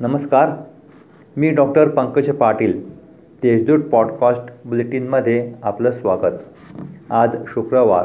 नमस्कार. 0.00 0.50
मी 1.36 1.50
doctor 1.50 1.88
Pankaj 1.88 2.30
Patil 2.30 2.88
Deshdoot 3.42 3.78
podcast 3.78 4.42
बुलेटिनमध्ये 4.64 5.52
आपलं 5.62 5.90
स्वागत. 5.90 6.34
आज 7.10 7.36
शुक्रवार 7.46 8.04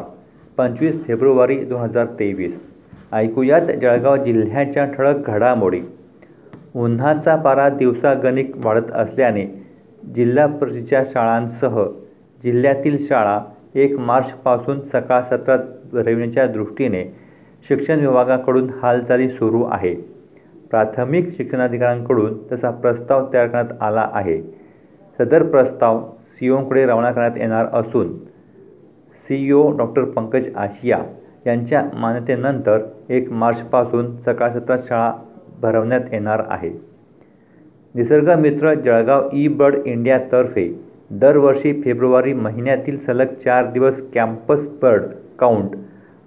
पंचवीस 0.58 1.06
फेब्रुवारी 1.06 1.58
दोन 1.58 1.82
हजार 1.82 2.06
तेवीस. 2.06 2.64
ऐकूयात 3.12 3.62
जळगाव 3.62 4.18
जिल्ह्याच्या 4.18 4.86
ठळक 4.86 5.30
घडामोडी. 5.30 5.82
उन्हाचा 6.76 7.36
पारा 7.36 7.70
दिवसागणिक 7.70 8.66
वाढत 8.66 8.92
असल्याने 8.94 9.66
जिल्हा 10.16 10.46
परिषदेच्या 10.46 11.04
शाळांसह 11.06 11.84
जिल्ह्यातील 12.44 12.98
शाळा 13.00 13.42
एक 13.76 14.00
मार्चपासून 14.00 14.82
सकाळ 14.82 15.22
सत्रात 15.22 15.60
भरविण्याच्या 15.92 16.48
दृष्टीने 16.48 17.16
शिक्षण 17.68 18.00
विभागाकडून 18.00 18.70
हालचाली 18.82 19.30
सुरू 19.30 19.64
आहे. 19.64 20.13
प्राथमिक 20.72 21.30
शिक्षणाधिकाऱ्यांकडून 21.32 22.38
तसा 22.52 22.70
प्रस्ताव 22.72 23.26
तयार 23.34 23.48
करण्यात 23.48 23.82
आला 23.82 24.10
आहे. 24.14 24.42
सदर 25.20 25.44
प्रस्ताव 25.44 26.02
सी 26.36 26.50
ओकडे 26.50 26.86
रवाना 26.86 27.12
करण्यात 27.12 27.38
येणार 27.38 27.66
असून 27.74 28.14
C 29.26 29.52
O 29.52 29.70
doctor 29.78 30.04
Pankaj 30.04 30.48
Ashiya 30.56 30.98
यांच्या 31.46 31.84
मान्यतेनंतर 31.94 32.82
एक 33.10 33.32
मार्चपासून 33.32 34.16
सकाळ 34.18 34.52
सत्रात 34.54 34.80
शाळा 34.80 35.12
भरवण्यात 35.62 36.02
येणार 36.12 36.44
आहे. 36.48 36.70
निसर्गमित्र 37.96 38.74
जळगाव 38.74 39.30
ई 39.34 39.48
बर्ड 39.48 39.76
इंडियातर्फे 39.86 40.68
दरवर्षी 41.12 41.74
फेब्रुवारी 41.82 42.34
महिन्यातील 42.34 42.98
सलग 42.98 43.34
चार 43.44 43.70
दिवस 43.72 44.02
कॅम्पस 44.14 44.66
बर्ड 44.82 45.04
काउंट 45.40 45.76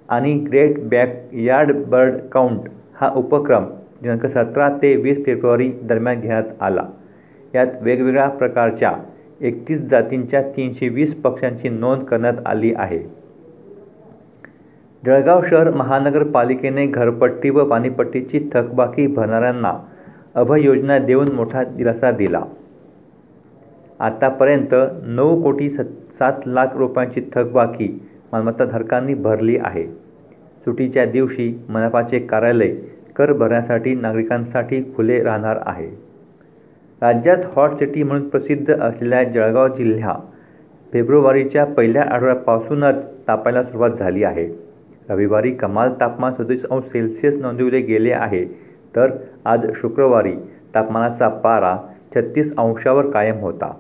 आणि 0.09 0.35
ग्रेट 0.41 0.79
बॅकयार्ड 0.89 1.73
बर्ड 1.85 2.19
काउंट 2.33 2.69
हा 2.95 3.11
उपक्रम 3.17 3.65
दिनांक 4.07 4.27
सतरा 4.27 4.69
ते 4.83 4.97
वीस 4.97 5.25
फेब्रुवारी 5.27 5.69
दरम्यान 5.83 6.21
घेण्यात 6.21 6.45
आला. 6.61 6.83
यात 7.55 7.67
वेगवेगळ्या 7.83 8.29
प्रकारच्या 8.29 8.93
एकतीस 9.41 9.81
जातींच्या 9.81 10.43
तीनशे 10.43 10.89
वीस 10.89 11.15
पक्ष्यांची 11.15 11.69
नोंद 11.69 12.03
करण्यात 12.03 12.35
आली 12.47 12.73
आहे. 12.77 12.99
जळगाव 15.07 15.43
शहर 15.47 15.71
महानगरपालिकेने 15.71 16.87
घरपट्टी 16.87 17.51
व 17.51 17.65
पाणीपट्टीची 17.65 18.49
थकबाकी 18.53 19.07
भरणाऱ्यांना 19.07 19.73
अभय 20.35 20.63
योजना 20.63 20.99
देऊन 20.99 21.33
मोठा 21.33 21.65
दिलासा 21.65 22.11
दिला. 22.11 22.43
आतापर्यंत 24.01 24.75
नऊ 25.03 25.43
कोटी 25.43 25.71
सत 25.71 26.15
सात 26.19 26.47
लाख 26.47 26.67
रुपयांची 26.75 27.21
थकबाकी 27.35 28.09
मालमत्ताधारकांनी 28.33 29.15
भरली 29.15 29.57
आहे. 29.57 29.87
सुटीच्या 30.65 31.05
दिवशी 31.05 31.55
मनपाचे 31.69 32.19
कार्यालय 32.19 32.75
कर 33.17 33.33
भरण्यासाठी 33.33 33.95
नागरिकांसाठी 33.95 34.83
खुले 34.97 35.23
राहणार 35.23 35.59
आहे. 35.67 35.87
राज्यात 37.03 37.39
हॉट 37.57 37.75
सिटी 37.75 38.03
म्हणून 38.03 38.29
प्रसिद्ध 38.29 38.75
असलेल्या 38.75 39.23
जळगाव 39.25 39.69
जिल्हा 39.69 40.15
फेब्रुवारीच्या 40.93 41.65
पहिल्या 41.65 42.03
आठवड्यापासूनच 42.03 43.05
तापायला 43.29 43.63
सुरुवात 43.63 43.91
झाली 43.91 44.25
आहे. 44.25 44.47
रविवारी 45.09 45.51
कमाल 45.51 45.91
तापमान 46.01 46.35
सदतीस 46.35 46.67
अंश 46.71 46.85
सेल्सिअस 46.85 47.37
नोंदविले 47.37 47.81
गेले 47.81 48.13
आहे. 48.13 48.45
तर 48.97 49.11
आज 49.45 49.67
शुक्रवारी 49.75 50.35
तापमानाचा 50.75 51.29
पारा 51.29 51.77
छत्तीस 52.15 52.53
अंशावर 52.59 53.11
कायम 53.11 53.39
होता. 53.39 53.73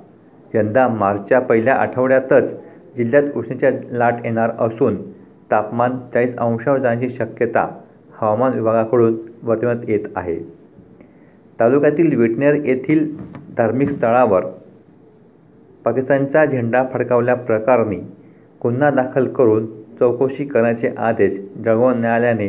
यंदा 0.54 0.88
मार्चच्या 0.88 1.40
पहिल्या 1.40 1.74
आठवड्यातच 1.74 2.54
जिल्ह्यात 2.96 3.22
उष्णतेच्या 3.36 3.70
लाट 3.90 4.24
येणार 4.24 4.50
असून 4.58 4.96
तापमान 5.50 5.98
चाळीस 6.14 6.36
अंशावर 6.36 6.78
जाण्याची 6.78 7.08
शक्यता 7.08 7.66
हवामान 8.20 8.52
विभागाकडून 8.52 9.16
वर्तवण्यात 9.42 9.90
येत 9.90 10.04
आहे. 10.16 10.38
तालुक्यातील 11.60 12.16
विटनेर 12.16 12.54
येथील 12.54 13.16
धार्मिक 13.56 13.88
स्थळावर 13.88 14.44
पाकिस्तानचा 15.84 16.44
झेंडा 16.44 16.84
फडकावल्याप्रकरणी 16.92 17.96
गुन्हा 18.62 18.90
दाखल 18.90 19.28
करून 19.28 19.66
चौकशी 19.98 20.44
करण्याचे 20.44 20.88
आदेश 20.98 21.40
जळगाव 21.64 21.90
न्यायालयाने 21.90 22.48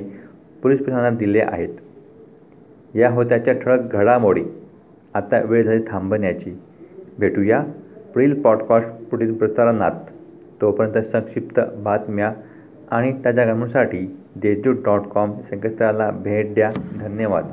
पोलीस 0.64 0.80
प्रशासनाला 0.80 1.10
दिले 1.10 1.40
आहेत. 1.40 1.70
या 2.96 3.10
होत्याच्या 3.10 3.54
ठळक 3.54 3.80
घडामोडी 3.94 4.44
आता 5.14 5.42
वेळ 5.42 5.64
झाली 5.64 5.84
थांबण्याची 5.88 6.54
भेटूया 7.20 7.62
पुढील 8.14 8.42
पॉडकास्ट 8.42 8.90
पुढील 9.10 9.34
प्रसारणात. 9.34 9.92
तोपर्यंत 10.62 11.06
संक्षिप्त 11.06 11.62
बातम्या 11.78 12.34
आणि 12.92 13.14
ताज्या 13.26 13.46
घडामोडींसाठी 13.46 14.18
देशदूत 14.36 14.76
डॉट 14.86 15.02
कॉम 15.02 15.32
संकेतस्थळाला 15.50 16.10
भेट 16.12 16.54
द्या. 16.54 16.72
धन्यवाद. 17.00 17.46